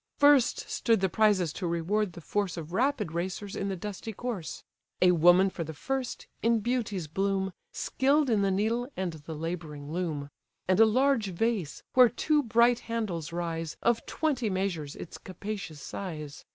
[0.17, 4.63] First stood the prizes to reward the force Of rapid racers in the dusty course:
[4.99, 9.91] A woman for the first, in beauty's bloom, Skill'd in the needle, and the labouring
[9.91, 10.31] loom;
[10.67, 16.45] And a large vase, where two bright handles rise, Of twenty measures its capacious size.